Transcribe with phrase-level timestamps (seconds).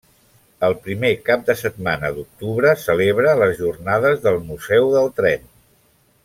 [0.67, 5.47] El primer cap de setmana d'octubre celebra les Jornades del Museu del Tren.